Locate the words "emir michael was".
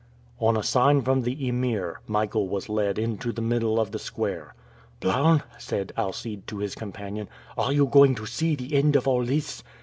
1.47-2.69